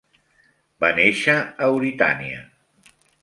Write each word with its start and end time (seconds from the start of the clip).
Va 0.83 0.89
néixer 0.99 1.35
a 1.43 1.67
Euritània. 1.69 2.41